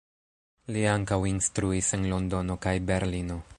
Li 0.77 0.85
ankaŭ 0.91 1.19
instruis 1.33 1.91
en 1.99 2.09
Londono 2.15 2.59
kaj 2.67 2.77
Berlino. 2.91 3.41